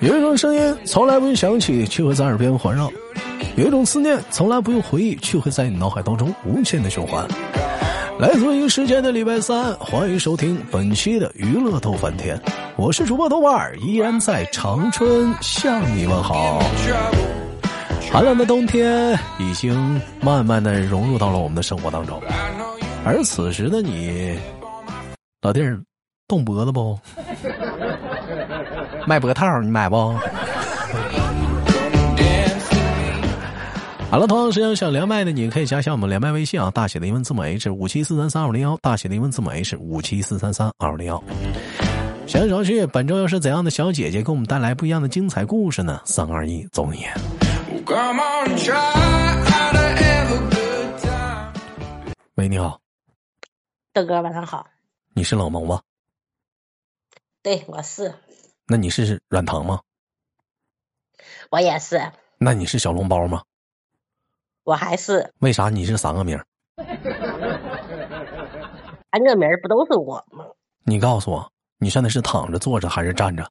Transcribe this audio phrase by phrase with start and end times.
[0.00, 2.88] 有一种声音从来不用响起，却会在耳边环绕；
[3.56, 7.26] 有一种思念从来不用回忆，却会在你脑海当中无限的循环。
[8.18, 12.40] 来自于时间的礼拜三，欢迎收听本期的娱乐逗翻天，
[12.76, 16.60] 我是主播豆瓣儿，依然在长春向你问好。
[18.10, 22.20] 寒冷的冬天已经慢慢的融入到了我们的生活当中，
[23.04, 24.36] 而此时的你，
[25.40, 25.80] 老弟儿，
[26.28, 26.98] 冻脖子不？
[29.06, 29.96] 卖脖套你买不？
[34.10, 41.22] 好了，同样时间想连麦的，你可以加一下我们连麦微信啊，大写的英文字母 H 五七四三三二零幺，大写的英文字母 H 五七四三三二零幺。
[42.26, 46.00] 闲少叙，本周又是怎样的小姐姐给我们带来不一样的精彩故事呢？
[46.04, 47.06] 三二一，走你！
[52.34, 52.78] 喂，你好，
[53.94, 54.66] 豆哥，晚上好。
[55.14, 55.80] 你是老毛吗？
[57.42, 58.14] 对，我是。
[58.66, 59.80] 那你是软糖吗？
[61.50, 62.00] 我也是。
[62.38, 63.42] 那你是小笼包吗？
[64.64, 65.32] 我还是。
[65.40, 66.40] 为啥你是三个名？
[69.12, 70.44] 三个名不都是我吗？
[70.84, 73.48] 你告诉我，你现在是躺着、坐着还是站着？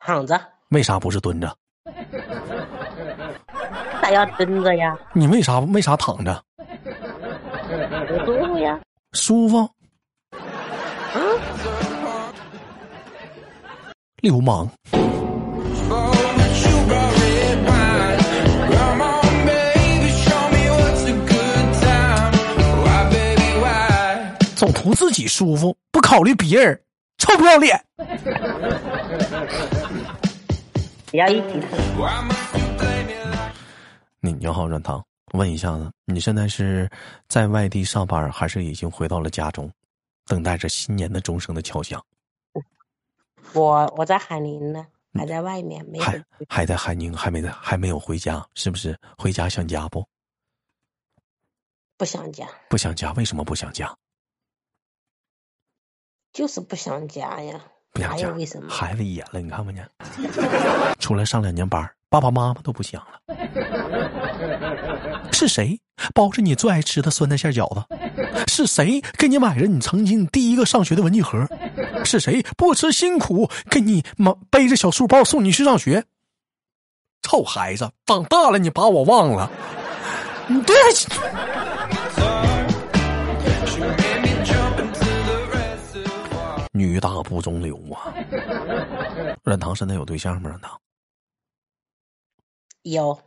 [0.00, 0.38] 躺着。
[0.70, 1.56] 为啥不是蹲着？
[4.02, 4.98] 咋要蹲着呀？
[5.14, 6.44] 你为啥为啥躺着？
[8.26, 8.78] 舒服呀。
[9.12, 9.68] 舒服。
[14.22, 14.70] 流氓。
[24.54, 26.80] 总图自己舒服，不考虑别人，
[27.18, 27.84] 臭不要脸！
[31.10, 31.60] 不要一起
[34.20, 36.88] 你你好，软糖，问一下子，你现在是
[37.26, 39.68] 在外地上班，还是已经回到了家中，
[40.28, 42.00] 等待着新年的钟声的敲响？
[43.54, 48.98] 我我在海宁呢，还在外面，没还还在海宁，还没在，还没有回家，是不是？
[49.18, 50.06] 回家想家不？
[51.96, 52.48] 不想家。
[52.68, 53.12] 不想家？
[53.12, 53.94] 为什么不想家？
[56.32, 57.60] 就是不想家呀。
[57.92, 58.30] 不想家？
[58.30, 58.70] 为什么？
[58.70, 59.88] 孩子野了，你看不见？
[60.98, 63.08] 出来 上两年班，爸爸妈妈都不想了。
[65.32, 65.80] 是谁
[66.12, 67.82] 包着你最爱吃的酸菜馅饺子？
[68.48, 71.48] 是谁给你买了你曾经第一个上学的文具盒？
[72.04, 76.04] 是谁不辞辛苦给你买背着小书包送你去上学？
[77.22, 79.50] 臭孩子，长大了你把我忘了？
[80.48, 81.08] 你对不起。
[86.72, 88.12] 女大不中留啊！
[89.44, 90.50] 软糖现在有对象吗？
[90.50, 90.70] 软糖
[92.82, 93.18] 有。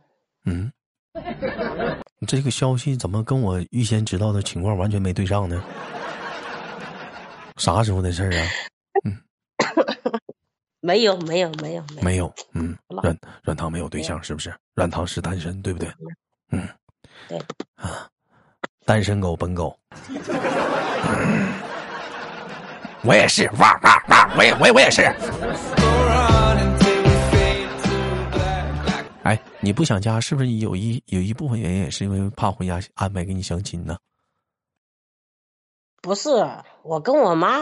[0.44, 0.72] 嗯。
[2.26, 5.62] 这个消息怎么跟我预先知道的情况完全没对上呢？
[7.56, 8.46] 啥时候的事儿啊？
[9.04, 9.16] 嗯。
[10.80, 12.32] 没有，没有，没有，没有。
[12.52, 12.76] 嗯。
[13.02, 14.54] 软软糖没有对象是不是？
[14.74, 15.88] 软糖是单身对不对？
[16.52, 16.68] 嗯。
[17.28, 17.38] 对。
[17.76, 18.08] 啊，
[18.84, 19.76] 单身狗本狗。
[23.02, 24.28] 我也是，哇哇哇！
[24.36, 25.02] 我也，我也，我也是。
[29.56, 33.96] 哎，你不想家，是不是有一有一部分原因也是因为怕回家安排给你相亲呢？
[36.02, 36.28] 不是，
[36.82, 37.58] 我跟我妈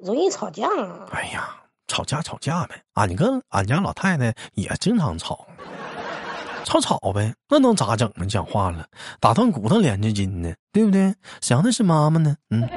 [0.00, 0.68] 容易吵架。
[1.12, 1.48] 哎呀，
[1.86, 2.82] 吵架吵架呗！
[2.94, 5.46] 俺跟俺家老太太也经常吵，
[6.64, 8.26] 吵吵呗，那能咋整呢？
[8.26, 8.86] 讲话了，
[9.18, 11.14] 打断骨头连着筋呢，对不对？
[11.40, 12.68] 想的是妈妈呢，嗯，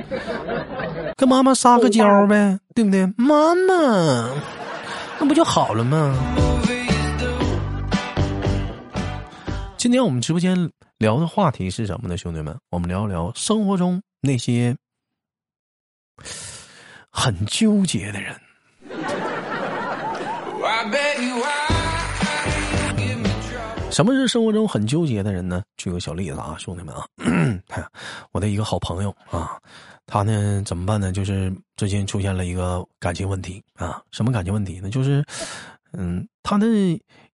[1.17, 3.05] 跟妈妈撒个娇呗，对不对？
[3.17, 4.29] 妈妈，
[5.19, 6.15] 那不就好了吗？
[9.79, 12.53] 今天我们直播间聊的话题是什么呢，兄弟们？
[12.69, 14.75] 我们聊一聊生活中那些
[17.09, 18.35] 很纠结的人。
[23.89, 25.63] 什么是生活中很纠结的人呢？
[25.77, 27.07] 举个小例子啊，兄弟们啊，
[28.33, 29.57] 我的一个好朋友啊，
[30.05, 31.13] 他呢怎么办呢？
[31.13, 34.89] 就是最近出现了一个感情问题啊，什么感情问题呢？
[34.89, 35.23] 就是，
[35.93, 36.67] 嗯，他的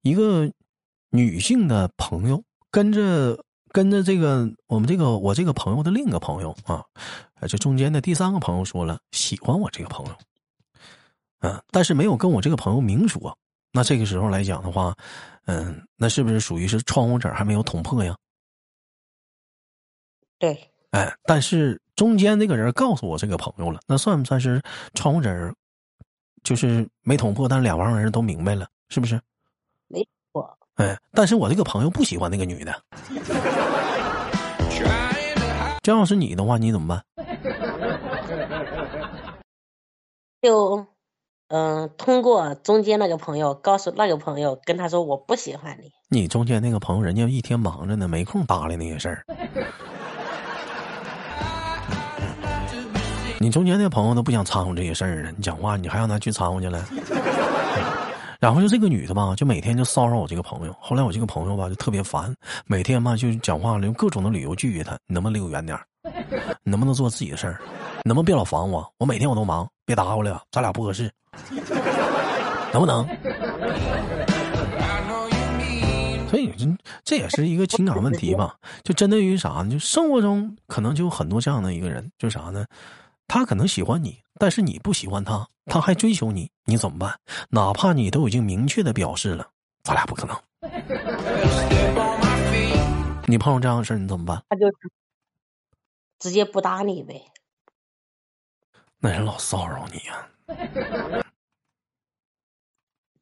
[0.04, 0.48] 一个。
[1.16, 6.84] 女性的朋友跟着跟着这个我们这个我这个朋友的另一个朋友啊，
[7.48, 10.16] 这中间的第三个朋友说了喜欢我这个朋友，
[11.40, 13.38] 嗯，但是没有跟我这个朋友明说。
[13.72, 14.96] 那这个时候来讲的话，
[15.48, 18.16] 嗯，那是不是属于是窗户纸还没有捅破呀？
[20.40, 24.62] 对，哎，但是中间那个人告诉我这个朋友了，那算不算是
[24.94, 25.54] 窗户纸
[26.42, 29.20] 就是没捅破，但是两方人都明白了，是不是？
[29.88, 30.58] 没错。
[30.76, 32.74] 哎，但是我这个朋友不喜欢那个女的。
[35.82, 37.04] 这要是你的话，你怎么办？
[40.42, 40.86] 就
[41.48, 45.92] 嗯，通过中间那个朋友告诉那个朋友，跟他说我不喜欢你。
[46.10, 49.24] 你中间那个朋友，人家一天忙着呢，没空搭理那些事儿。
[53.40, 56.84] 你中间那朋友都不想掺和这些事儿呢，你讲话你还让他去掺和去了。
[58.46, 60.76] 然后就这个女的吧，就每天就骚扰我这个朋友。
[60.80, 62.32] 后来我这个朋友吧就特别烦，
[62.68, 64.92] 每天嘛就讲话用各种的理由拒绝他。
[65.08, 65.84] 你能不能离我远点儿？
[66.64, 67.60] 你 能不能做自己的事儿？
[68.04, 68.88] 你能不能别老烦我？
[69.00, 71.12] 我每天我都忙，别搭我了，咱俩不合适，
[72.72, 73.04] 能不能？
[76.30, 76.68] 所以这
[77.04, 78.54] 这也是一个情感问题吧。
[78.84, 79.72] 就针对于啥呢？
[79.72, 82.64] 就生活中可能就有很多这样的一个人，就啥呢？
[83.28, 87.20] 他可能喜欢你，但是你不喜欢他，他还追求你，你怎么办？
[87.50, 89.50] 哪怕你都已经明确的表示了，
[89.84, 90.36] 咱俩不可能。
[93.28, 94.44] 你碰到这样的事儿，你怎么办？
[94.50, 94.66] 他就
[96.20, 97.32] 直接不搭理呗。
[99.00, 100.28] 那人老骚扰你呀，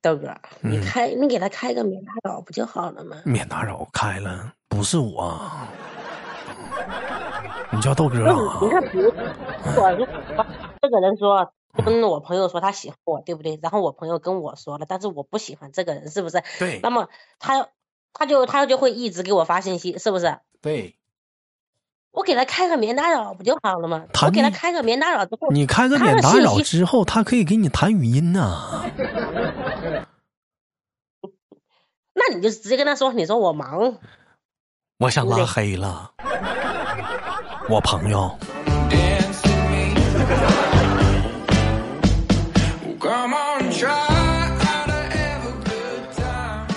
[0.01, 3.21] 豆哥，你开你给他开个免打扰不就好了吗？
[3.25, 5.41] 免打扰开了，不是我，
[7.73, 8.59] 你叫豆哥啊？
[8.61, 9.11] 你看，比如
[10.81, 11.51] 这个人说
[11.83, 13.59] 跟我朋友说他喜欢我，对不对？
[13.61, 16.43] 然后我朋友跟我说了，但是我不喜欢这个人，是不是？
[16.59, 16.79] 对。
[16.83, 17.09] 那么
[17.39, 17.67] 他
[18.13, 20.37] 他就他就会一直给我发信息，是不是？
[20.61, 20.95] 对。
[22.11, 24.05] 我给他开个免打扰不就好了吗？
[24.21, 28.83] 我给他开个免打扰之后，你开个免打扰之后，他可以给你弹语音呢。
[32.13, 33.97] 那你就直接跟他说，你说我忙，
[34.99, 36.13] 我想拉黑了，
[37.69, 38.29] 我朋友。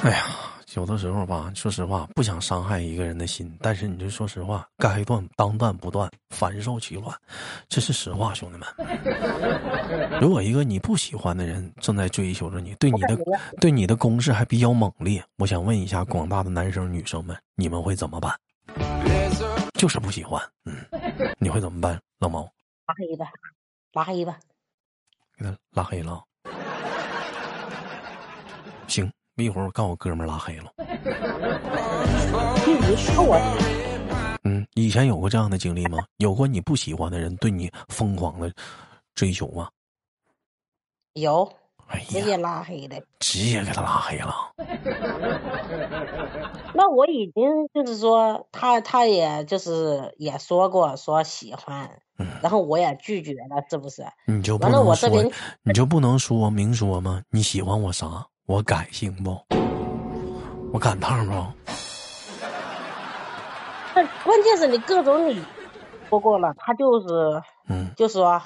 [0.02, 0.26] 哎呀。
[0.74, 7.10] 有的时候吧，说实话，不想伤害一个人的心，但是你就说实话，该断当断不断，反受其乱，
[7.66, 8.68] 这是实话，兄弟们。
[10.20, 13.16] 如果一个你不喜欢的人正在追求着你，对你的
[13.58, 18.34] 对你的攻势还比较猛烈，我想问一下广大的男生女生们，你们会怎么办？
[19.76, 20.74] 就是不喜欢，嗯，
[21.38, 22.00] 你会怎么办？
[22.18, 22.42] 老毛，
[22.86, 23.26] 拉黑吧，
[23.92, 24.38] 拉黑吧，
[25.36, 26.22] 给他拉黑了，
[28.88, 29.10] 行。
[29.36, 30.72] 一会儿我告我哥们拉黑了。
[33.18, 35.98] 我嗯，以前有过这样的经历吗？
[36.16, 38.50] 有过你不喜欢的人对你疯狂的
[39.14, 39.68] 追求吗？
[41.12, 41.54] 有，
[41.88, 44.34] 哎呀，直接拉黑的，直接给他拉黑了。
[46.74, 51.98] 那我已经就是说，他他也就是也说过说喜欢，
[52.42, 54.04] 然后我也拒绝了，是不是？
[54.26, 55.08] 你就不能说，
[55.62, 57.22] 你就不能说明说吗？
[57.30, 58.26] 你喜欢我啥？
[58.46, 59.38] 我改行不？
[60.72, 61.32] 我赶趟不？
[63.94, 65.42] 那关键是你各种你
[66.10, 68.42] 说过了，他就是，嗯，就说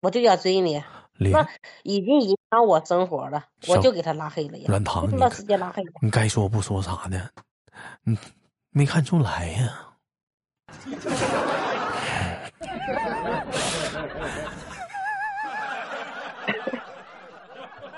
[0.00, 0.82] 我就要追你，
[1.18, 1.46] 那
[1.82, 4.64] 已经影响我生活了，我就给他拉黑了呀。
[4.68, 5.92] 软糖，你直接拉黑了。
[6.00, 7.28] 你该说不说啥呢？
[8.06, 8.16] 嗯，
[8.70, 9.80] 没看出来呀。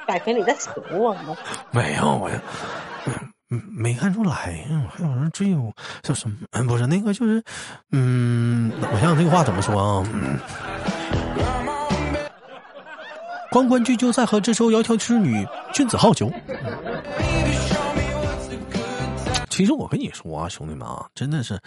[0.06, 1.36] 感觉你在扯我吗？
[1.72, 2.30] 没有我，
[3.50, 4.88] 嗯，没看出来呀。
[4.94, 5.72] 还有人追我，
[6.02, 6.36] 叫什么？
[6.68, 7.42] 不是那个，就是，
[7.90, 10.06] 嗯，我想想这个话怎么说啊？
[13.56, 16.30] 关关雎鸠，在河之洲，窈窕淑女，君子好逑。
[19.48, 21.58] 其实我跟你说啊，兄弟们啊，真的是，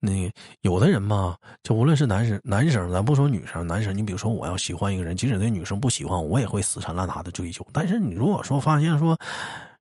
[0.00, 7.66] 那有的人吧，就无论是男生男生，咱不说女生，男生，你比如说我要喜欢一个人，即使那女生不喜欢我，我也会死缠烂打的追求。
[7.70, 9.14] 但是你如果说发现说，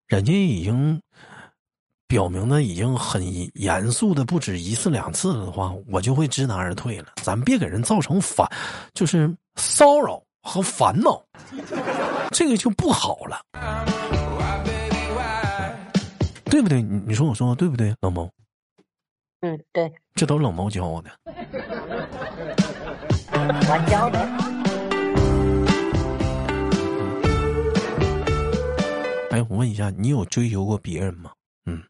[0.08, 1.02] 人家已经
[2.06, 7.14] 表明的已经很严肃的不止一次两次了的话，我就会知难而退了。
[7.24, 8.46] 咱别给人造成反，
[8.94, 11.26] 就是骚扰和烦恼，
[12.30, 13.42] 这个就不好了。
[16.46, 16.84] 对不对？
[16.84, 18.30] 你你说我说的对不对，老猫？
[19.42, 19.92] 嗯，对。
[20.14, 21.10] 这都是老猫教我的。
[23.34, 24.20] 我教的。
[29.32, 31.34] 哎，我问一下，你有追求过别人吗？
[31.66, 31.84] 嗯。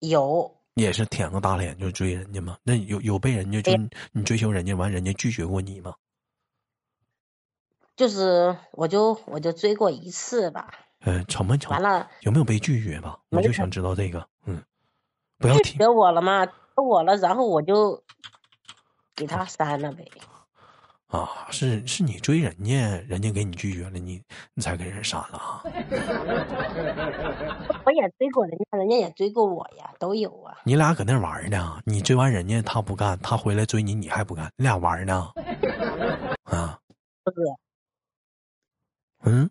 [0.00, 0.57] 有。
[0.82, 2.56] 也是舔个大脸就追人家吗？
[2.62, 3.72] 那有有被人家就
[4.12, 5.94] 你追求人家完，人家拒绝过你吗？
[7.96, 10.72] 就是，我就我就追过一次吧。
[11.00, 11.72] 嗯，成没成？
[11.72, 13.18] 完了，有没有被拒绝吧？
[13.30, 14.28] 我就想知道这个。
[14.46, 14.62] 嗯，
[15.38, 16.46] 不要拒绝我了吗？
[16.76, 18.04] 我了，然后我就
[19.16, 20.08] 给他删了呗。
[21.08, 22.74] 啊，是是你追人家，
[23.08, 24.22] 人家给你拒绝了，你
[24.54, 25.62] 你才给人删了啊？
[27.84, 30.58] 我也追过人家，人家也追过我呀，都有啊。
[30.64, 31.80] 你俩搁那玩呢？
[31.86, 34.50] 你追完人家他不干，他回来追你，你还不干？
[34.56, 35.30] 你俩玩呢？
[36.44, 36.78] 啊？
[39.24, 39.48] 嗯，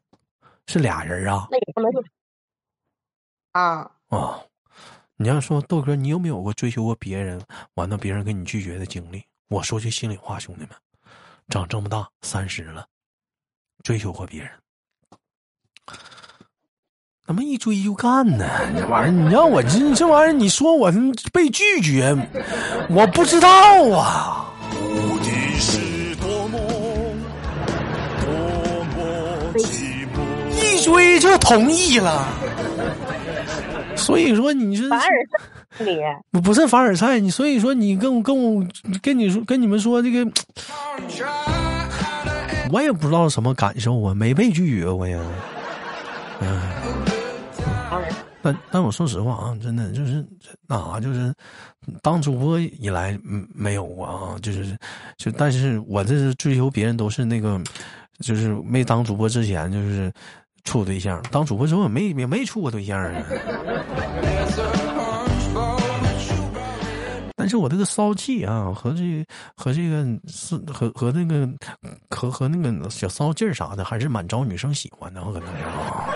[0.67, 1.47] 是俩人啊？
[1.51, 2.03] 那也不能就
[3.53, 4.43] 啊啊！
[5.15, 7.41] 你要说豆哥，你有没有过追求过别人，
[7.73, 9.23] 完了别人给你拒绝的经历？
[9.49, 10.69] 我说句心里话，兄弟们，
[11.49, 12.85] 长这么大三十了，
[13.83, 14.51] 追求过别人。
[17.25, 18.45] 怎么一追就干呢？
[18.77, 20.91] 这玩意儿，你让我这这玩意儿，你说我
[21.33, 22.15] 被拒绝，
[22.89, 23.49] 我不知道
[23.91, 24.45] 啊。
[30.59, 32.27] 一追就同意了，
[33.97, 35.39] 所以说你是凡尔赛，
[36.31, 38.65] 你不是凡尔赛，你所以说你跟我跟我
[39.01, 40.31] 跟你说跟你们说这个，
[42.71, 45.19] 我也不知道什么感受啊，没被拒绝过呀，
[46.41, 46.61] 嗯。
[48.39, 50.23] 但但我说实话啊，真的就是
[50.67, 51.33] 啊，就是
[52.01, 54.77] 当主播以来，嗯，没有过啊，就是
[55.17, 57.59] 就，但是我这是追求别人都是那个，
[58.19, 60.09] 就是没当主播之前就是
[60.63, 63.21] 处对象，当主播之后也没也没处过对象啊。
[67.47, 69.25] 但是我这个骚气啊，和这
[69.55, 71.47] 和这个是和和那个
[72.09, 76.09] 和和那个小骚劲儿啥的，还是蛮招女生喜欢的，我可能是啊。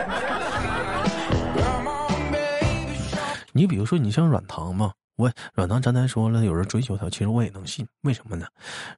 [3.54, 7.88] 你比如说，你像软糖嘛，我软糖刚才说了，有人追求他，其实我也能信。
[8.02, 8.46] 为什么呢？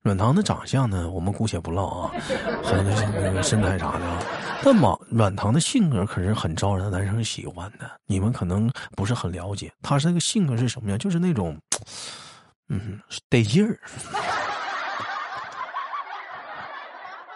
[0.01, 2.11] 软糖的长相呢，我们姑且不唠啊，
[2.63, 4.25] 和那个身材啥的。
[4.63, 7.91] 但嘛，软糖的性格可是很招人男生喜欢的。
[8.07, 10.97] 你们可能不是很了解，他是那个性格是什么样？
[10.97, 11.55] 就是那种，
[12.69, 13.79] 嗯，得劲儿，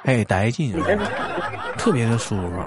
[0.04, 0.72] 哎，得劲，
[1.78, 2.64] 特别的舒服。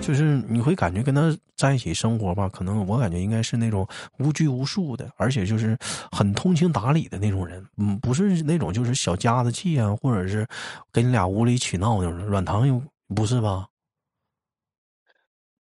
[0.00, 3.86] 就是你会感觉跟他在一起生活吧，可能我感觉应该是那种
[4.18, 5.76] 无拘无束的，而且就是
[6.10, 10.46] 很通情达理的那种人，嗯，不是那种就是小家子气啊，或者是
[10.90, 12.16] 跟你俩无理取闹那种。
[12.26, 12.82] 软糖又
[13.14, 13.66] 不是吧？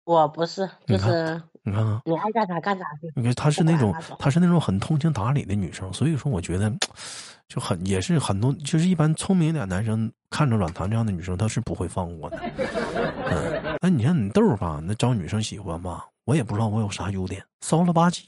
[0.03, 3.11] 我不是，就是你看看，你爱干啥干啥去。
[3.13, 6.71] 你看他是那种，她是那种很通情达理的女生，所以说我觉得
[7.49, 12.39] 就很也是很多，就是一般聪明一点男生看着软糖这样的女生，他是不会放过的。
[13.29, 16.05] 嗯，那你像你豆儿吧，那招女生喜欢吧？
[16.23, 18.23] 我也不知道我有啥优点，骚了吧唧。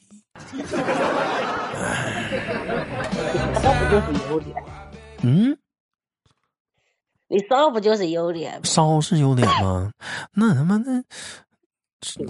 [3.55, 4.63] 骚不就是优点？
[5.21, 5.57] 嗯。
[7.31, 8.59] 你骚不就是优点？
[8.65, 9.91] 骚是优点吗？
[10.33, 10.77] 那他妈
[12.01, 12.25] 的。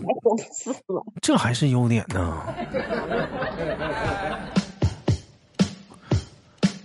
[1.22, 2.44] 这还是优点呢。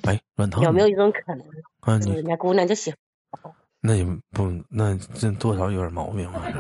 [0.02, 1.46] 哎，软糖有没有一种可能？
[1.80, 2.98] 啊，你人家姑娘就喜欢。
[3.80, 6.42] 那也不，那这多少有点毛病啊。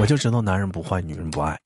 [0.00, 1.58] 我就知道男人不坏，女人不爱。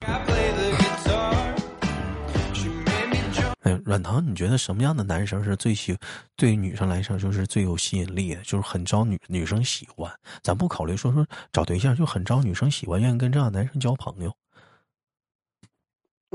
[3.63, 5.97] 哎，软糖，你觉得什么样的男生是最喜，
[6.35, 10.11] 对女生来说就是最有吸引力的，就是很招女女生喜欢？
[10.41, 14.33] 咱不考虑说说找对象，就很招女生喜欢，愿意跟这样男生交朋友。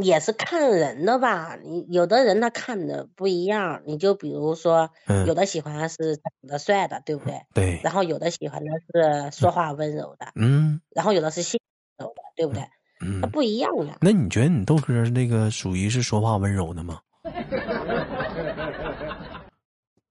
[0.00, 4.90] 也是看人的吧，你有的人他看的不一样，你就比如说，
[5.26, 7.40] 有的喜欢是长得帅的，对不对？
[7.52, 7.80] 对。
[7.82, 10.80] 然后有的喜欢的是说话温柔的，嗯。
[10.94, 11.60] 然后有的是性
[11.98, 12.62] 柔的，对不对？
[13.00, 13.20] 嗯。
[13.20, 13.98] 他不一样呀。
[14.00, 17.00] 那你觉得你豆哥那个属于是说话温柔的吗？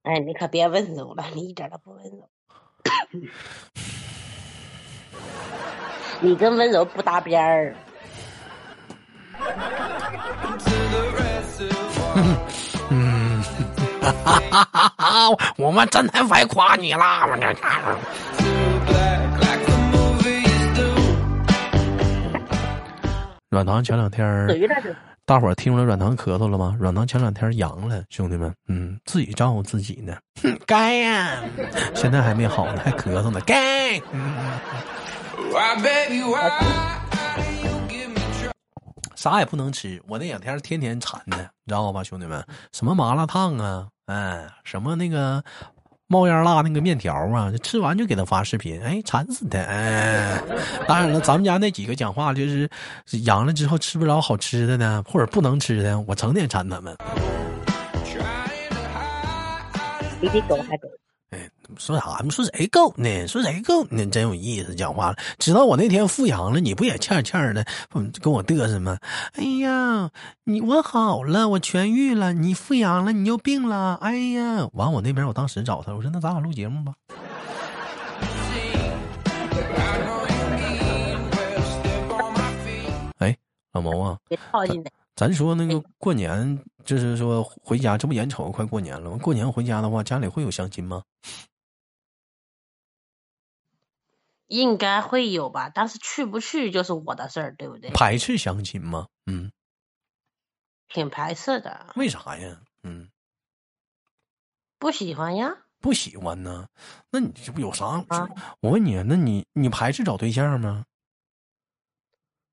[0.03, 2.29] 哎，你可别温柔了，你一点都不温柔。
[6.21, 7.75] 你跟温柔不搭边儿。
[12.89, 13.43] 嗯，
[14.01, 17.27] 哈哈哈哈我们真的白夸你啦！
[17.27, 17.45] 我这
[23.49, 24.25] 软糖前两天
[25.27, 26.77] 大伙儿听了软糖咳嗽了吗？
[26.79, 30.15] 软糖前两天阳了，兄弟们，嗯，自己照顾自己呢。
[30.41, 31.43] 哼 该呀，
[31.93, 33.41] 现在还没好呢，还咳嗽呢。
[33.45, 33.99] 该。
[39.17, 42.41] 啥也不能吃，我那两天天天馋的，你知道吧，兄弟们？
[42.71, 45.43] 什么麻辣烫啊，哎，什么那个。
[46.09, 49.59] 冒烟辣那个面条啊，吃完就给他发视频，哎，馋死他！
[49.59, 50.41] 哎，
[50.87, 52.69] 当然了，咱们家那几个讲话就是
[53.25, 56.95] 阳了之后吃不着好吃的呢，或者不能吃的，我成天馋他们。
[60.21, 60.87] 比比狗还狗。
[61.77, 62.19] 说啥？
[62.23, 63.27] 你说谁够呢？
[63.27, 64.05] 说谁够呢？
[64.07, 65.17] 真有意思，讲话了。
[65.37, 67.65] 知道我那天复阳了，你不也欠欠的
[68.21, 68.97] 跟我嘚瑟吗？
[69.33, 70.09] 哎呀，
[70.45, 73.95] 你我好了，我痊愈了，你复阳了，你又病了。
[73.95, 76.93] 哎呀，完我那边，我当时找他，我说那咱俩录节目吧。
[83.19, 83.35] 哎，
[83.73, 84.17] 老毛啊，
[85.15, 89.17] 咱说那个过年就是说回家，这不眼瞅快过年了吗？
[89.19, 91.01] 过年回家的话，家里会有相亲吗？
[94.47, 97.91] 应该会有吧，但是去不去就是我的事儿，对不对？
[97.91, 99.07] 排斥相亲吗？
[99.25, 99.51] 嗯，
[100.87, 101.87] 挺排斥的。
[101.95, 102.61] 为啥呀？
[102.83, 103.09] 嗯，
[104.79, 105.57] 不喜欢呀。
[105.79, 106.67] 不喜欢呢？
[107.11, 108.03] 那你这不有啥？
[108.61, 110.85] 我问你，那你你排斥找对象吗？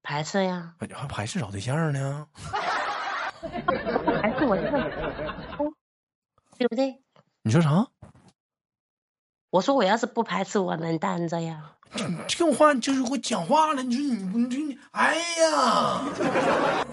[0.02, 0.74] 排斥呀。
[0.92, 2.28] 还排斥找对象呢？
[3.40, 5.72] 排斥我这个，
[6.58, 7.00] 对不对？
[7.42, 7.86] 你说啥？
[9.50, 11.76] 我说我要是不排斥，我能单着呀。
[12.26, 13.82] 这话就是给我讲话了。
[13.82, 16.00] 你说你你你，哎呀，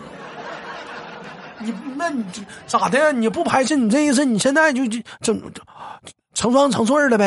[1.59, 3.11] 你那你这咋的？
[3.13, 3.75] 你不排斥？
[3.75, 4.23] 你这意思？
[4.25, 5.33] 你现在就就这
[6.33, 7.25] 成双成对的呗？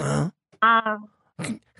[0.00, 0.30] 嗯
[0.60, 0.82] 啊。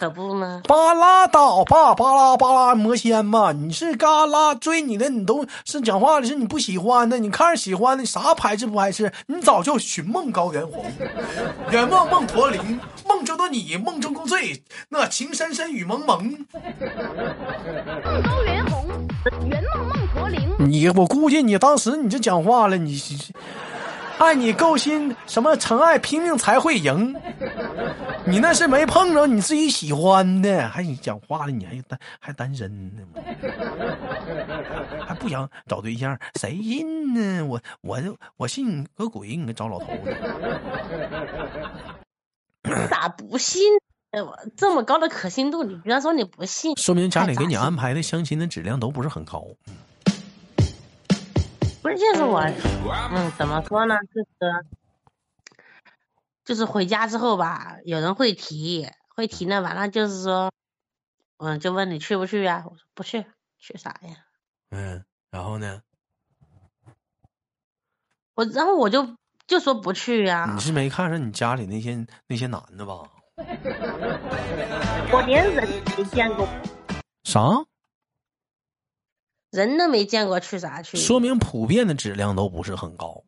[0.04, 3.52] 可不呢，巴拉倒吧，巴拉巴拉魔仙嘛！
[3.52, 9.10] 你是嘎啦追你的，你都是讲话的是你不喜欢的，你看着喜欢的，啥排斥不排斥？
[9.28, 10.84] 你早就寻梦高原红，
[11.72, 16.22] 圆梦梦驼铃，梦中的你，梦中共醉，那情深深雨蒙蒙。
[16.22, 16.44] 梦
[18.22, 18.86] 高原红，
[19.48, 20.54] 圆梦梦驼铃。
[20.58, 23.00] 你我估计你当时你就讲话了，你。
[24.18, 27.14] 爱你够心，什么曾爱拼命才会赢？
[28.26, 33.02] 你那是没碰着你自己喜欢的，还你讲话了，你还单还单身呢
[35.06, 36.18] 还不想找对象？
[36.40, 37.44] 谁信呢？
[37.44, 37.98] 我我
[38.36, 39.36] 我信个鬼！
[39.36, 40.16] 你找老头子？
[42.88, 43.62] 咋不信？
[44.56, 46.78] 这么高的可信度，你居然说你不信？
[46.78, 49.44] 说明家里给你安排的相亲的质量都不是很高。
[51.84, 52.40] 关键是我，
[53.12, 53.94] 嗯，怎么说呢？
[54.14, 54.64] 就是，
[56.42, 59.60] 就是回家之后吧，有人会提，会提呢。
[59.60, 60.50] 完了就是说，
[61.36, 62.64] 嗯，就问你去不去呀？
[62.64, 63.26] 我说不去，
[63.58, 64.16] 去啥呀？
[64.70, 65.82] 嗯，然后呢？
[68.34, 69.14] 我然后我就
[69.46, 70.50] 就说不去呀。
[70.54, 73.02] 你是没看上你家里那些那些男的吧？
[75.12, 75.68] 我连人
[75.98, 76.48] 没见过。
[77.24, 77.42] 啥？
[79.54, 80.96] 人都没见过，去啥去？
[80.96, 83.22] 说明普遍的质量都不是很高。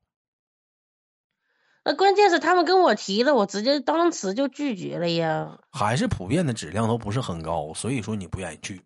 [1.85, 5.61] 那关键是他们跟我提了，我直接当时就拒绝了呀。
[5.71, 8.83] 还是普遍的质量都不是很高，所以说你不愿意去。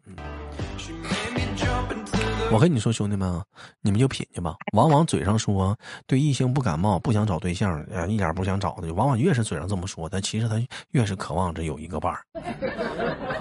[2.53, 3.45] 我跟你说，兄弟们啊，
[3.81, 4.57] 你们就品去吧。
[4.73, 10.61] 往往嘴上说对异性不感冒，不想找对象，一点不想找的，往往越是嘴上这么说，但其实他
[10.91, 12.25] 越是渴望着有一个伴儿。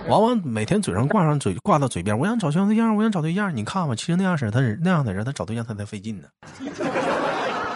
[0.07, 3.55] 往往每天嘴上挂上嘴挂到嘴边，我想找对象，我想找对象。
[3.55, 6.27] 你看吧，其实那样式他是那样的人，他找对象他才费劲呢。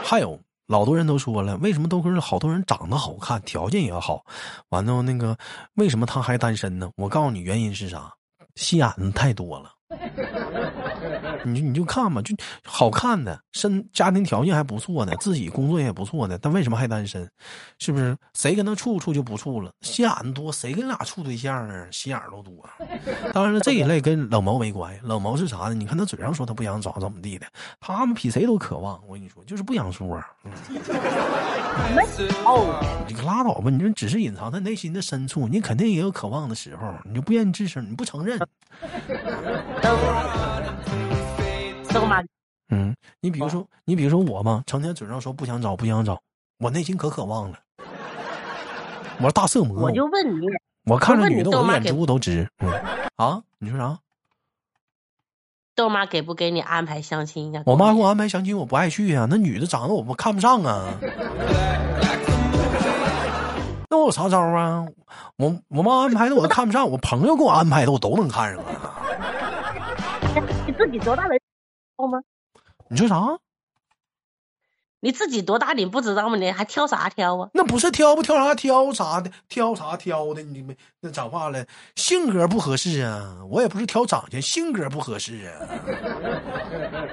[0.04, 4.24] 还有老多人都说了，为什么都是好多人长得好看，条件也好，
[4.70, 5.36] 完了那个
[5.76, 6.92] 为什么他还单身呢？
[6.96, 8.14] 我告诉你，原因是啥？
[8.56, 9.72] 心眼子太多了。
[11.46, 17.30] 你就你就看吧，就好看的，身家庭条件还不错的，自己工作也不错的，但为什么还单身？
[17.80, 18.18] 是不是？
[18.34, 19.72] 谁跟他处处就不处了？
[19.82, 21.88] 心眼子多，谁跟俩处对象啊？
[21.92, 22.54] 心眼都多。
[23.34, 25.02] 当然了，这一类跟冷毛没关系。
[25.04, 25.74] 冷毛是啥呢？
[25.74, 27.46] 你看他嘴上说他不想找怎么地的，
[27.80, 29.00] 他们比谁都渴望。
[29.08, 30.22] 我跟你说，就是不想说。
[30.44, 30.52] 嗯。
[32.46, 33.70] 哦，你可拉倒吧！
[33.70, 38.40] 你这只是隐藏他内心的深处，你肯定也有渴望的时候，你就不愿意吱声，你不承认。
[42.70, 46.20] 嗯，你比如说，你比如说我嘛，成天嘴上说不想找，不想找，
[46.60, 47.60] 我内心可渴望了。
[49.20, 50.48] 我是大色魔，我就问你，
[50.86, 52.50] 我看着女的，我眼珠都直。
[52.60, 52.72] 嗯，
[53.18, 54.00] 啊，你说啥？
[55.76, 57.62] 豆妈给不给你安排相亲呀？
[57.66, 59.28] 我妈给我安排相亲，我不爱去呀。
[59.30, 60.94] 那女的长得我不看不上啊。
[63.90, 64.88] 那我有啥招啊？
[65.38, 69.00] 我我妈安排的我都看不上，我朋友给我安排的我都能看上啊。
[70.66, 71.36] 你自己多大了？
[71.96, 72.22] 好吗？
[72.90, 73.40] 你说啥？
[75.00, 75.74] 你自己多大？
[75.74, 76.38] 你不知道吗？
[76.38, 77.50] 你还挑啥挑啊？
[77.54, 80.42] 那不是挑不挑啥挑啥的，挑啥挑的？
[80.42, 83.36] 你们那咋话了，性格不合适啊！
[83.50, 85.52] 我也不是挑长相，性格不合适啊，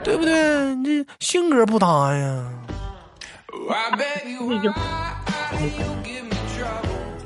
[0.05, 0.75] 对不对？
[0.77, 2.53] 你这性格不搭呀。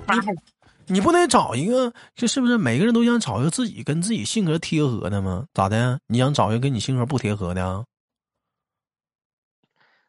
[0.06, 0.53] 你
[1.00, 5.46] 不得找一个，这是不是每个人都想找一个自己跟自己性格贴合的吗？
[5.54, 6.00] 咋的？
[6.06, 7.84] 你想找一个跟你性格不贴合的？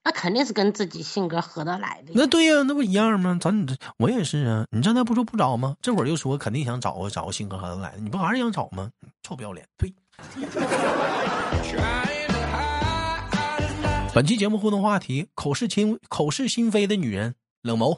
[0.03, 2.11] 那肯定是跟自己性格合得来的。
[2.13, 3.37] 那对呀，那不一样吗？
[3.41, 4.65] 咱这我也是啊。
[4.69, 5.75] 你刚才不说不找吗？
[5.81, 8.91] 这会儿又说肯定想找个找个性格合得来的，你不还是想找吗？
[9.23, 9.67] 臭不要脸！
[9.77, 9.93] 呸！
[14.13, 17.97] 本期节目互动话题：口是心口是心非的女人，冷眸。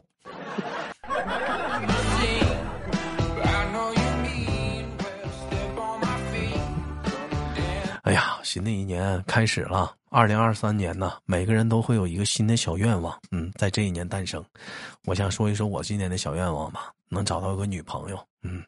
[8.08, 9.94] 哎呀，新的一年开始了。
[10.10, 14.42] 二零二三年呢，每个人都会有一个新的小愿望，嗯，在这一年诞生。
[15.04, 18.64] 我想说一说我今年的小愿望吧，能找到个女朋友，嗯，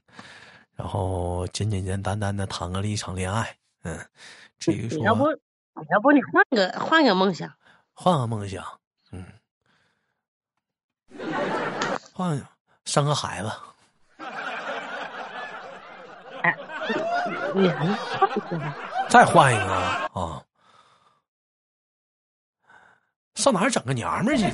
[0.76, 3.98] 然后简简简单单的谈个了一场恋爱，嗯，
[4.60, 5.24] 至于说，要不，
[5.90, 7.50] 要不你换个换个梦想，
[7.94, 8.62] 换个梦想，
[9.14, 9.24] 嗯，
[12.14, 12.38] 换
[12.84, 13.50] 生个孩子。
[16.42, 16.54] 哎，
[17.56, 18.99] 你还换一个？
[19.10, 19.64] 再换一个
[20.20, 20.42] 啊。
[23.36, 24.46] 上哪儿整个娘们儿去？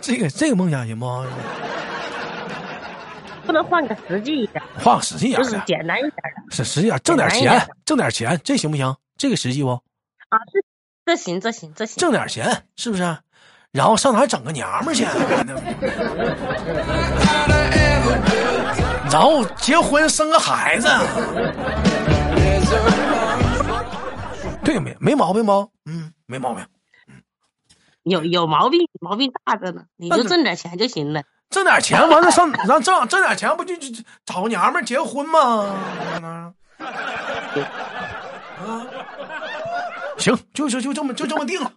[0.00, 1.06] 这个这个梦想行不？
[3.46, 8.94] 不能换个实际一点，换个实际一点就是简单一点的，是实际点，挣点钱，挣点钱，这行不行？
[9.16, 9.70] 这个实际不？
[9.70, 10.60] 啊，这
[11.06, 13.16] 这行，这行，这行，挣点钱是不是？
[13.70, 15.04] 然后上哪儿整个娘们儿去？
[19.10, 20.88] 然后结婚生个孩子。
[24.64, 25.68] 对，没没毛病吗？
[25.86, 26.64] 嗯，没毛病。
[28.02, 29.82] 有有毛病，毛病大着呢。
[29.96, 31.22] 你就挣点钱就行了。
[31.50, 35.74] 挣点钱完了上，让挣挣点钱不就就找个娘们结婚吗？
[36.22, 36.52] 啊，
[40.18, 41.72] 行，就就就这么就这么定了。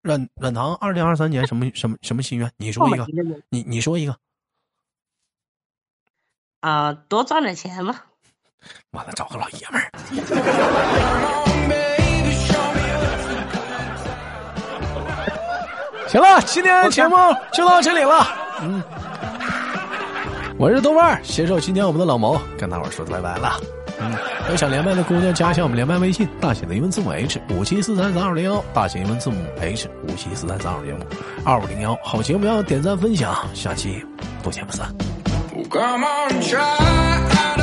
[0.00, 2.50] 软软糖，二零二三年什么什么什么心愿？
[2.56, 3.06] 你说一个，
[3.50, 4.16] 你你说一个。
[6.68, 8.04] 啊，多赚点钱吧。
[8.90, 9.88] 完了，找个老爷们儿。
[16.08, 17.16] 行了，今天节目
[17.54, 18.26] 就到这里了。
[18.60, 18.82] 嗯，
[20.58, 23.58] 我是豆瓣携手今天我们的老毛跟大伙说拜拜了。
[23.98, 24.12] 嗯，
[24.50, 31.06] 有想连麦的姑娘加一下我们连麦微信，大写的英文字母 H 五七四三三二零幺，大写英文字母 H 五七四三三二零幺
[31.46, 31.98] 二五零幺。
[32.02, 34.04] 好节目要点赞分享，下期
[34.42, 34.94] 不见不散。
[35.64, 37.57] Come on, try.